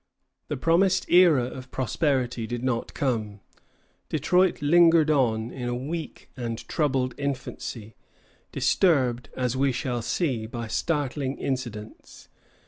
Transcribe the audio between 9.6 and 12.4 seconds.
shall see, by startling incidents.